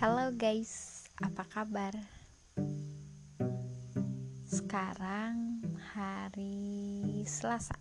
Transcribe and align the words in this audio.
Halo 0.00 0.32
guys, 0.32 1.04
apa 1.20 1.44
kabar? 1.44 1.92
Sekarang 4.48 5.60
hari 5.92 7.20
Selasa. 7.28 7.76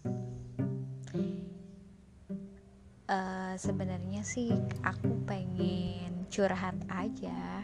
Uh, 3.07 3.55
Sebenarnya 3.55 4.19
sih 4.27 4.51
aku 4.83 5.23
pengen 5.23 6.27
curhat 6.27 6.75
aja, 6.91 7.63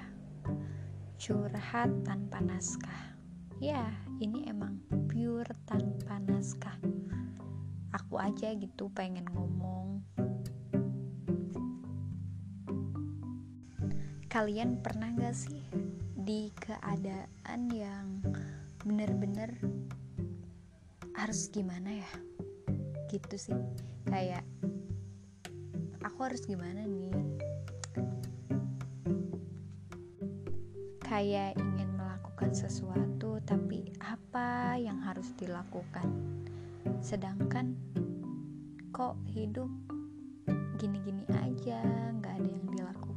curhat 1.19 1.91
tanpa 2.07 2.39
naskah. 2.39 3.11
Ya, 3.59 3.91
ini 4.23 4.47
emang 4.47 4.79
pure 5.11 5.51
tanpa 5.67 6.15
naskah. 6.23 6.79
Aku 7.91 8.15
aja 8.23 8.55
gitu 8.55 8.87
pengen 8.95 9.27
ngomong 9.35 9.99
kalian 14.35 14.83
pernah 14.83 15.15
gak 15.15 15.31
sih 15.31 15.63
di 16.11 16.51
keadaan 16.59 17.71
yang 17.71 18.19
bener-bener 18.83 19.55
harus 21.15 21.47
gimana 21.47 22.03
ya? 22.03 22.11
Gitu 23.07 23.39
sih. 23.39 23.55
Kayak 24.03 24.43
aku 26.03 26.19
harus 26.27 26.43
gimana 26.43 26.83
nih? 26.83 27.15
Kayak 30.99 31.55
ingin 31.55 31.95
melakukan 31.95 32.51
sesuatu 32.51 33.39
tapi 33.47 33.87
apa 34.03 34.75
yang 34.75 34.99
harus 34.99 35.31
dilakukan? 35.39 36.11
Sedangkan 36.99 37.79
kok 38.91 39.15
hidup 39.31 39.71
gini-gini 40.75 41.23
aja 41.31 41.79
nggak 42.19 42.35
ada 42.35 42.49
yang 42.51 42.67
dilakukan 42.67 43.14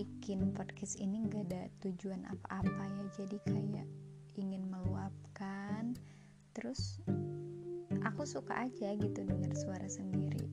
bikin 0.00 0.56
podcast 0.56 0.96
ini 0.96 1.28
gak 1.28 1.52
ada 1.52 1.68
tujuan 1.84 2.24
apa-apa 2.24 2.84
ya. 2.88 3.04
Jadi 3.20 3.36
kayak 3.44 3.84
ingin 4.40 4.64
meluapkan. 4.64 5.92
Terus 6.56 7.04
aku 8.00 8.24
suka 8.24 8.64
aja 8.64 8.96
gitu 8.96 9.20
dengar 9.28 9.52
suara 9.52 9.84
sendiri. 9.92 10.48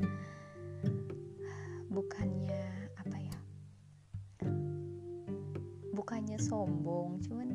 Bukannya 1.92 2.88
apa 2.96 3.18
ya? 3.20 3.38
Bukannya 5.92 6.40
sombong 6.40 7.20
cuman 7.28 7.52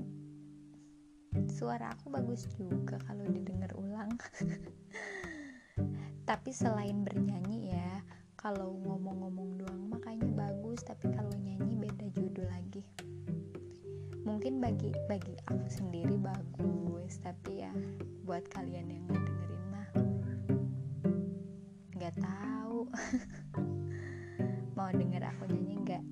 suara 1.49 1.89
aku 1.97 2.13
bagus 2.13 2.45
juga 2.53 3.01
kalau 3.01 3.25
didengar 3.33 3.73
ulang. 3.81 4.13
Tapi 6.29 6.53
selain 6.53 7.01
bernyanyi 7.01 7.73
ya 7.73 8.05
kalau 8.37 8.77
ngomong-ngomong 8.77 9.57
doang 9.57 9.82
makanya 10.13 10.45
bagus 10.45 10.85
tapi 10.85 11.09
kalau 11.09 11.33
nyanyi 11.41 11.73
beda 11.73 12.05
judul 12.13 12.45
lagi. 12.45 12.85
Mungkin 14.21 14.61
bagi 14.61 14.93
bagi 15.09 15.33
aku 15.49 15.65
sendiri 15.65 16.21
bagus 16.21 17.17
tapi 17.17 17.65
ya 17.65 17.73
buat 18.21 18.45
kalian 18.53 18.93
yang 18.93 19.09
dengerin 19.09 19.63
mah 19.73 19.89
nggak 21.97 22.13
tahu. 22.21 22.85
Mau 24.77 24.93
denger 24.93 25.33
aku 25.33 25.49
nyanyi 25.49 25.75
nggak? 25.81 26.03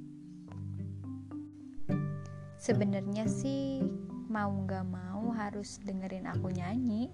Sebenarnya 2.58 3.30
sih 3.30 3.86
mau 4.26 4.50
nggak 4.50 4.86
mau 4.90 5.30
harus 5.38 5.78
dengerin 5.86 6.26
aku 6.26 6.50
nyanyi. 6.50 7.14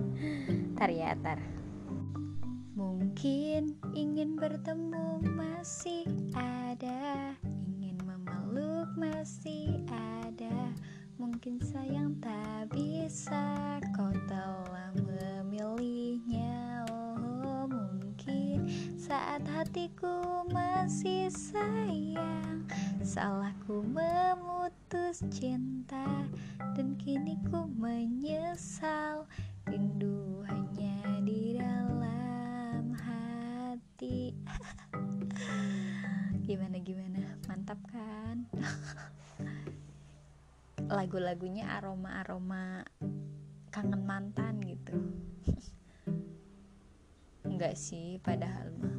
Tar 0.80 0.88
ya 0.88 1.12
tar 1.20 1.36
Mungkin 2.72 3.73
ingin 3.94 4.34
bertemu 4.34 5.22
masih 5.22 6.04
ada. 6.34 7.38
Ingin 7.46 7.96
memeluk 8.02 8.90
masih 8.98 9.86
ada. 9.88 10.74
Mungkin 11.14 11.62
sayang 11.62 12.18
tak 12.18 12.74
bisa 12.74 13.78
Kau 13.94 14.10
telah 14.26 14.90
memilihnya. 14.98 16.82
Oh 16.90 17.70
mungkin 17.70 18.66
saat 18.98 19.46
hatiku 19.46 20.42
masih 20.50 21.30
sayang 21.30 22.66
Salahku 23.04 23.84
memutus 23.86 25.22
cinta 25.30 26.26
Dan 26.74 26.98
kini 26.98 27.38
ku 27.46 27.70
menyesal 27.78 29.30
Rindu 29.70 30.43
gimana? 36.84 37.40
Mantap 37.48 37.80
kan? 37.88 38.44
Lagu-lagunya 40.84 41.72
aroma-aroma 41.80 42.84
kangen 43.72 44.04
mantan 44.04 44.60
gitu. 44.60 44.92
Enggak 47.48 47.80
sih 47.80 48.20
padahal 48.20 48.68
mah. 48.76 48.92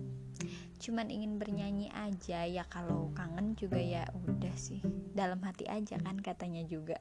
Cuman 0.82 1.14
ingin 1.14 1.38
bernyanyi 1.38 1.94
aja 1.94 2.50
ya 2.50 2.66
kalau 2.66 3.14
kangen 3.14 3.54
juga 3.54 3.78
ya 3.78 4.10
udah 4.26 4.56
sih. 4.58 4.82
Dalam 5.14 5.46
hati 5.46 5.70
aja 5.70 6.02
kan 6.02 6.18
katanya 6.18 6.66
juga. 6.66 6.98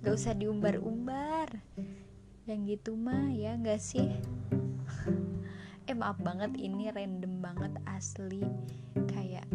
Gak 0.00 0.16
usah 0.16 0.32
diumbar-umbar. 0.32 1.60
Yang 2.48 2.80
gitu 2.80 2.96
mah 2.96 3.28
ya 3.36 3.60
gak 3.60 3.84
sih 3.84 4.16
eh 5.90 5.98
maaf 5.98 6.22
banget 6.22 6.54
ini 6.54 6.86
random 6.94 7.42
banget 7.42 7.74
asli. 7.90 8.38
Kayak 9.10 9.50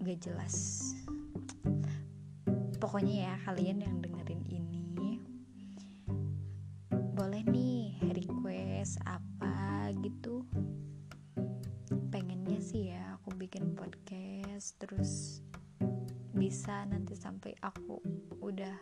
gak 0.00 0.24
jelas. 0.24 0.56
Pokoknya 2.80 3.28
ya 3.28 3.34
kalian 3.44 3.84
yang 3.84 4.00
dengerin 4.00 4.48
ini 4.48 5.20
boleh 7.12 7.44
nih 7.44 8.00
request 8.16 8.96
apa 9.04 9.92
gitu. 10.00 10.40
Pengennya 12.08 12.56
sih 12.64 12.88
ya 12.88 13.20
aku 13.20 13.36
bikin 13.36 13.76
podcast 13.76 14.80
terus 14.80 15.44
bisa 16.32 16.88
nanti 16.88 17.12
sampai 17.12 17.52
aku 17.60 18.00
udah 18.40 18.72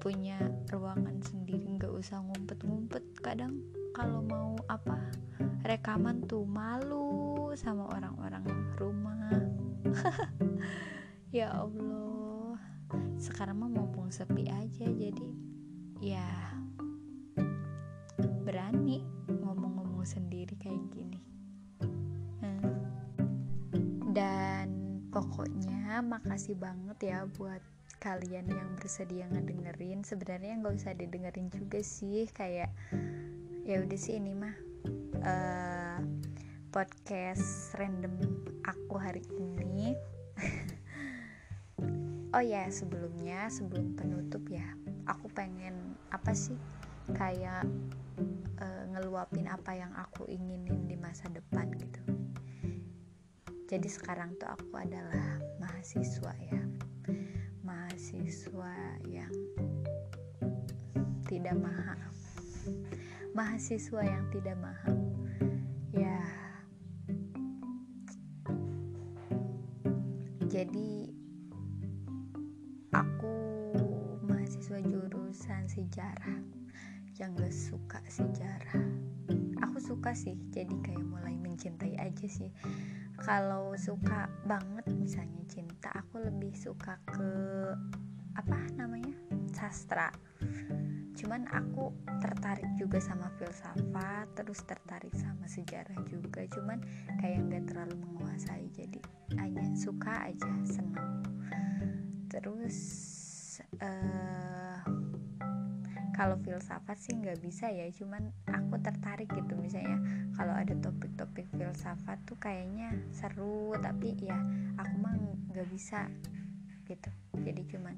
punya 0.00 0.40
ruangan 0.72 1.20
sendiri 1.20 1.76
nggak 1.76 1.92
usah 1.92 2.24
ngumpet-ngumpet 2.24 3.04
kadang 3.20 3.60
kalau 3.98 4.22
mau 4.22 4.54
apa 4.70 4.94
rekaman 5.66 6.22
tuh 6.30 6.46
malu 6.46 7.50
sama 7.58 7.90
orang-orang 7.90 8.46
rumah. 8.78 9.34
Ya 11.28 11.52
Allah 11.52 12.56
sekarang 13.20 13.60
mah 13.60 13.68
mumpung 13.68 14.08
sepi 14.08 14.48
aja 14.48 14.88
jadi 14.88 15.28
ya 16.00 16.24
berani 18.48 19.04
ngomong-ngomong 19.28 20.08
sendiri 20.08 20.56
kayak 20.56 20.80
gini. 20.88 21.20
Dan 24.16 24.72
pokoknya 25.12 26.00
makasih 26.00 26.56
banget 26.56 27.12
ya 27.12 27.28
buat 27.36 27.60
kalian 28.00 28.48
yang 28.48 28.70
bersedia 28.80 29.28
ngedengerin. 29.28 30.00
Sebenarnya 30.00 30.64
nggak 30.64 30.80
usah 30.80 30.96
didengerin 30.96 31.52
juga 31.52 31.84
sih 31.84 32.24
kayak 32.32 32.72
ya 33.68 33.84
udah 33.84 34.00
sih 34.00 34.16
ini 34.16 34.32
mah 34.32 34.56
uh, 35.28 36.00
podcast 36.72 37.76
random 37.76 38.16
aku 38.64 38.96
hari 38.96 39.20
ini. 39.36 39.92
Oh 42.28 42.44
ya 42.44 42.68
sebelumnya 42.68 43.48
sebelum 43.48 43.96
penutup 43.96 44.44
ya 44.52 44.76
aku 45.08 45.32
pengen 45.32 45.96
apa 46.12 46.36
sih? 46.36 46.60
Kayak 47.16 47.64
uh, 48.60 48.84
ngeluapin 48.92 49.48
apa 49.48 49.72
yang 49.72 49.88
aku 49.96 50.28
inginin 50.28 50.84
di 50.84 50.96
masa 51.00 51.24
depan 51.32 51.72
gitu. 51.80 52.04
Jadi 53.64 53.88
sekarang 53.88 54.36
tuh 54.36 54.52
aku 54.52 54.76
adalah 54.76 55.40
mahasiswa 55.56 56.32
ya. 56.52 56.62
Mahasiswa 57.64 58.76
yang 59.08 59.32
tidak 61.32 61.56
mahal 61.56 62.08
mahasiswa 63.38 64.02
yang 64.02 64.26
tidak 64.34 64.58
mahal. 64.58 64.98
Ya. 65.94 66.18
Jadi 70.50 71.14
aku 72.90 73.38
mahasiswa 74.26 74.82
jurusan 74.82 75.70
sejarah 75.70 76.42
yang 77.14 77.38
gak 77.38 77.54
suka 77.54 78.02
sejarah. 78.10 78.82
Aku 79.62 79.78
suka 79.78 80.18
sih 80.18 80.34
jadi 80.50 80.74
kayak 80.82 81.06
mulai 81.06 81.38
mencintai 81.38 81.94
aja 81.94 82.26
sih. 82.26 82.50
Kalau 83.22 83.78
suka 83.78 84.26
banget 84.50 84.90
misalnya 84.98 85.46
cinta 85.46 85.94
aku 85.94 86.26
lebih 86.26 86.58
suka 86.58 86.98
ke 87.06 87.30
apa 88.34 88.58
namanya 88.74 89.14
sastra 89.54 90.10
cuman 91.18 91.50
aku 91.50 91.90
tertarik 92.22 92.70
juga 92.78 93.02
sama 93.02 93.26
filsafat 93.36 94.30
terus 94.38 94.62
tertarik 94.62 95.12
sama 95.18 95.50
sejarah 95.50 95.98
juga. 96.06 96.46
Cuman 96.46 96.78
kayak 97.18 97.42
nggak 97.50 97.64
terlalu 97.74 97.98
menguasai 98.06 98.70
jadi 98.70 99.02
hanya 99.36 99.66
suka 99.74 100.30
aja 100.30 100.52
senang 100.62 101.18
terus 102.28 102.76
uh, 103.80 104.78
kalau 106.14 106.34
filsafat 106.42 106.98
sih 106.98 107.14
nggak 107.14 107.38
bisa 107.38 107.70
ya 107.70 107.86
cuman 107.94 108.34
aku 108.50 108.78
tertarik 108.82 109.30
gitu. 109.30 109.54
Misalnya 109.54 109.98
kalau 110.34 110.54
ada 110.54 110.74
topik-topik 110.78 111.46
filsafat 111.54 112.18
tuh 112.26 112.38
kayaknya 112.38 112.94
seru 113.14 113.74
tapi 113.78 114.18
ya 114.18 114.38
aku 114.78 114.94
mah 114.98 115.14
nggak 115.54 115.68
bisa 115.70 116.10
gitu. 116.90 117.10
Jadi 117.38 117.62
cuman 117.70 117.94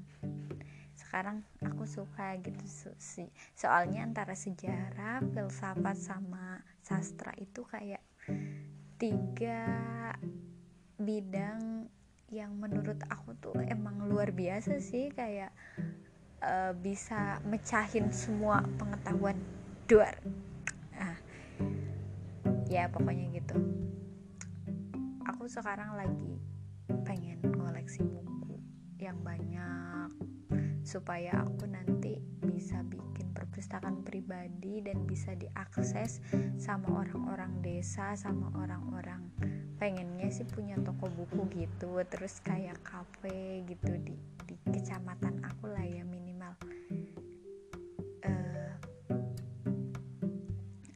sekarang 1.11 1.43
aku 1.59 1.83
suka 1.83 2.39
gitu 2.39 2.63
so, 2.71 2.87
soalnya 3.51 4.07
antara 4.07 4.31
sejarah 4.31 5.19
filsafat 5.35 5.99
sama 5.99 6.63
sastra 6.79 7.35
itu 7.35 7.67
kayak 7.67 7.99
tiga 8.95 9.67
bidang 10.95 11.91
yang 12.31 12.55
menurut 12.55 12.95
aku 13.11 13.35
tuh 13.43 13.59
emang 13.67 14.07
luar 14.07 14.31
biasa 14.31 14.79
sih 14.79 15.11
kayak 15.11 15.51
uh, 16.39 16.71
bisa 16.79 17.43
mecahin 17.43 18.07
semua 18.07 18.63
pengetahuan 18.79 19.35
duar. 19.91 20.15
Ah 20.95 21.19
ya 22.71 22.87
pokoknya 22.87 23.35
gitu. 23.35 23.59
Aku 25.27 25.43
sekarang 25.51 25.91
lagi 25.99 26.39
pengen 27.03 27.43
koleksi 27.51 27.99
buku 27.99 28.55
yang 28.95 29.19
banyak 29.19 30.07
supaya 30.81 31.45
aku 31.45 31.69
nanti 31.69 32.17
bisa 32.41 32.81
bikin 32.85 33.31
perpustakaan 33.31 34.01
pribadi 34.01 34.81
dan 34.81 35.05
bisa 35.05 35.33
diakses 35.37 36.21
sama 36.57 37.05
orang-orang 37.05 37.61
desa 37.61 38.13
sama 38.17 38.49
orang-orang 38.57 39.21
pengennya 39.81 40.29
sih 40.29 40.45
punya 40.45 40.77
toko 40.85 41.09
buku 41.09 41.49
gitu 41.57 41.97
terus 42.05 42.37
kayak 42.45 42.77
kafe 42.85 43.65
gitu 43.65 43.97
di 43.97 44.13
di 44.45 44.53
kecamatan 44.69 45.41
aku 45.41 45.73
lah 45.73 45.81
ya 45.81 46.05
minimal. 46.05 46.53
Uh, 48.21 48.77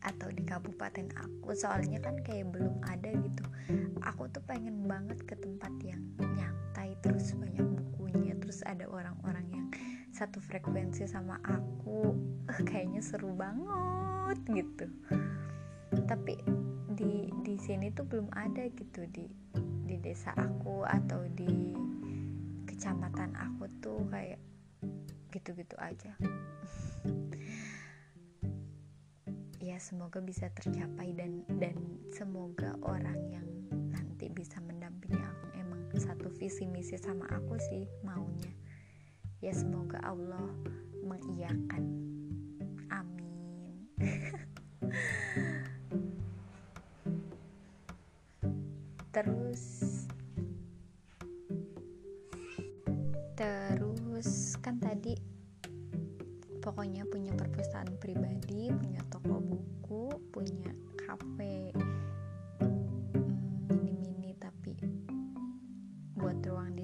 atau 0.05 0.29
di 0.29 0.45
kabupaten 0.45 1.09
aku 1.17 1.57
soalnya 1.57 1.97
kan 1.97 2.21
kayak 2.21 2.53
belum 2.53 2.77
ada 2.85 3.09
gitu. 3.09 3.45
Aku 4.05 4.29
tuh 4.29 4.45
pengen 4.45 4.85
banget 4.85 5.17
ke 5.25 5.33
tempat 5.33 5.73
yang 5.81 6.05
nyantai 6.21 6.93
terus 7.01 7.33
banyak 7.33 7.64
terus 8.55 8.71
ada 8.71 8.87
orang-orang 8.87 9.47
yang 9.51 9.67
satu 10.15 10.39
frekuensi 10.39 11.03
sama 11.11 11.35
aku. 11.43 12.15
Uh, 12.47 12.61
kayaknya 12.63 13.03
seru 13.03 13.35
banget 13.35 14.39
gitu. 14.47 14.87
Tapi 16.07 16.39
di 16.95 17.27
di 17.43 17.59
sini 17.59 17.91
tuh 17.91 18.07
belum 18.07 18.31
ada 18.31 18.63
gitu 18.71 19.03
di 19.11 19.27
di 19.59 19.99
desa 19.99 20.31
aku 20.39 20.87
atau 20.87 21.27
di 21.35 21.75
kecamatan 22.63 23.35
aku 23.35 23.67
tuh 23.83 24.07
kayak 24.07 24.39
gitu-gitu 25.35 25.75
aja. 25.75 26.15
Ya 29.59 29.83
semoga 29.83 30.23
bisa 30.23 30.47
tercapai 30.55 31.11
dan 31.11 31.43
dan 31.59 31.75
semoga 32.15 32.71
orang 32.87 33.19
yang 33.27 33.47
nanti 33.91 34.31
bisa 34.31 34.63
satu 34.63 34.74
visi 36.35 36.67
misi 36.67 36.99
sama 36.99 37.25
aku 37.31 37.55
sih 37.59 37.87
maunya. 38.03 38.51
Ya 39.39 39.51
semoga 39.55 39.99
Allah 40.03 40.51
mengiyakan. 41.03 41.83
Amin. 42.91 43.87
Terus 49.15 49.63
terus 53.35 54.55
kan 54.63 54.79
tadi 54.79 55.11
pokoknya 56.63 57.03
punya 57.11 57.35
perpustakaan 57.35 57.99
pribadi 57.99 58.71
punya 58.71 59.03
toko 59.11 59.43
buku 59.43 60.07
punya 60.31 60.71
kafe 60.95 61.75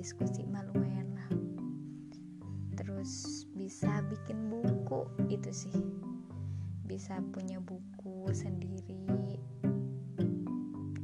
buat 0.01 0.17
ruang 0.17 0.17
diskusi 0.17 0.41
malu 0.49 0.73
bisa 3.53 4.01
bikin 4.09 4.49
buku 4.49 5.05
itu 5.29 5.53
sih. 5.53 5.77
Bisa 6.89 7.21
punya 7.29 7.61
buku 7.61 8.25
sendiri. 8.33 9.37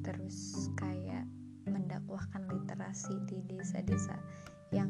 Terus 0.01 0.69
kayak 0.81 1.29
mendakwahkan 1.69 2.49
literasi 2.49 3.13
di 3.29 3.45
desa-desa 3.45 4.17
yang 4.73 4.89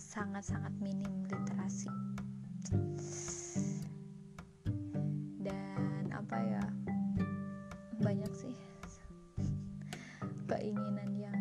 sangat-sangat 0.00 0.72
minim 0.80 1.28
literasi. 1.28 1.92
Dan 5.44 6.08
apa 6.08 6.36
ya? 6.40 6.64
Banyak 8.00 8.32
sih 8.32 8.56
keinginan 10.48 11.10
yang 11.20 11.35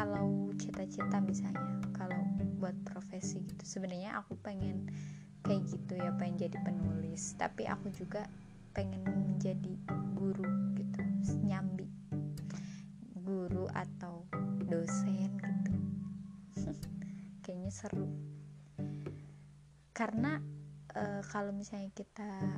kalau 0.00 0.48
cita-cita 0.56 1.20
misalnya 1.20 1.60
kalau 1.92 2.16
buat 2.56 2.72
profesi 2.88 3.44
gitu 3.44 3.64
sebenarnya 3.68 4.16
aku 4.16 4.32
pengen 4.40 4.88
kayak 5.44 5.68
gitu 5.68 5.92
ya 6.00 6.08
pengen 6.16 6.48
jadi 6.48 6.56
penulis. 6.64 7.36
Tapi 7.36 7.68
aku 7.68 7.92
juga 7.92 8.24
pengen 8.72 9.04
menjadi 9.04 9.76
guru 10.16 10.72
gitu 10.72 11.00
nyambi. 11.44 11.84
Guru 13.20 13.68
atau 13.76 14.24
dosen 14.64 15.36
gitu. 15.36 15.72
Kayaknya 17.44 17.68
seru. 17.68 18.08
Karena 19.92 20.40
e, 20.96 21.20
kalau 21.28 21.52
misalnya 21.52 21.92
kita 21.92 22.56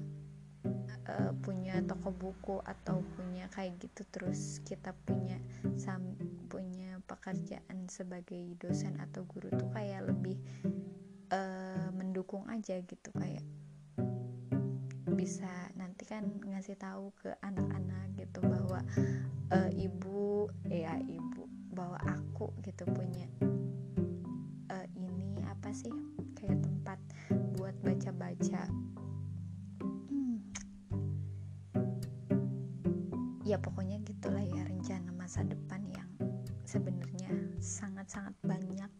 e, 1.11 1.15
punya 1.43 1.83
toko 1.83 2.15
buku 2.15 2.63
atau 2.63 3.03
punya 3.19 3.51
kayak 3.51 3.83
gitu 3.83 4.07
terus 4.15 4.63
kita 4.63 4.95
punya 5.03 5.43
sam 5.75 6.15
pekerjaan 7.23 7.87
sebagai 7.87 8.59
dosen 8.59 8.99
atau 8.99 9.23
guru 9.31 9.47
tuh 9.55 9.71
kayak 9.71 10.11
lebih 10.11 10.43
uh, 11.31 11.87
mendukung 11.95 12.43
aja 12.51 12.83
gitu 12.83 13.15
kayak 13.15 13.47
bisa 15.15 15.71
nanti 15.79 16.03
kan 16.03 16.27
ngasih 16.43 16.75
tahu 16.75 17.15
ke 17.23 17.31
anak-anak 17.47 18.11
gitu 18.19 18.43
bahwa 18.43 18.83
uh, 19.55 19.71
ibu 19.71 20.51
ya 20.67 20.99
ibu 20.99 21.47
bahwa 21.71 21.95
aku 22.11 22.51
gitu 22.67 22.83
punya 22.91 23.31
uh, 24.75 24.87
ini 24.99 25.47
apa 25.47 25.71
sih 25.71 25.95
kayak 26.35 26.59
tempat 26.59 26.99
buat 27.55 27.79
baca-baca 27.87 28.67
hmm. 30.11 30.43
ya 33.47 33.63
pokoknya 33.63 34.02
sangat-sangat 38.13 38.37
banyak. 38.45 38.93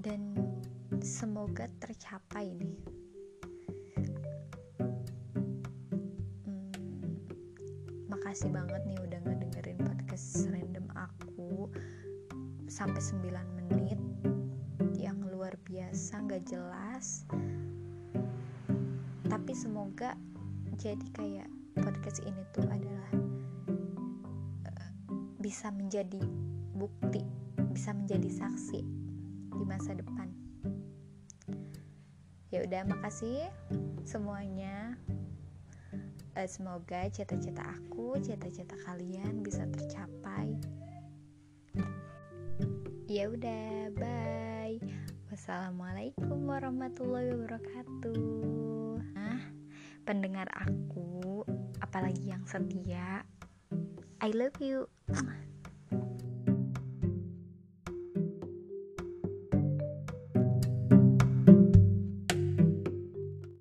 Dan 0.00 0.32
semoga 1.04 1.68
tercapai 1.76 2.56
nih 2.56 2.80
hmm, 6.48 7.12
makasih 8.08 8.48
banget 8.48 8.80
nih 8.88 8.96
udah 9.04 9.20
ngedengerin 9.20 9.76
podcast 9.84 10.48
random 10.48 10.88
aku 10.96 11.68
sampai 12.64 13.04
9 13.04 13.20
menit 13.60 14.00
yang 14.96 15.20
luar 15.28 15.52
biasa 15.68 16.24
nggak 16.24 16.48
jelas. 16.48 17.28
Tapi 19.28 19.52
semoga 19.52 20.16
jadi 20.80 21.04
kayak 21.12 21.48
podcast 21.76 22.24
ini 22.24 22.48
tuh 22.56 22.64
adalah 22.64 23.12
bisa 25.36 25.68
menjadi 25.68 26.24
bukti, 26.72 27.43
bisa 27.74 27.90
menjadi 27.90 28.30
saksi 28.30 28.80
di 29.50 29.64
masa 29.66 29.98
depan. 29.98 30.30
Ya 32.54 32.62
udah, 32.62 32.86
makasih 32.86 33.50
semuanya. 34.06 34.94
Uh, 36.38 36.46
semoga 36.46 37.10
cita-cita 37.10 37.66
aku, 37.66 38.14
cita-cita 38.22 38.78
kalian 38.86 39.42
bisa 39.42 39.66
tercapai. 39.74 40.54
Ya 43.10 43.26
udah, 43.26 43.90
bye. 43.98 44.78
Wassalamualaikum 45.34 46.46
warahmatullahi 46.46 47.34
wabarakatuh. 47.34 49.02
Nah, 49.18 49.42
pendengar 50.06 50.46
aku, 50.54 51.42
apalagi 51.82 52.30
yang 52.30 52.46
setia, 52.46 53.26
I 54.22 54.30
love 54.30 54.62
you. 54.62 54.86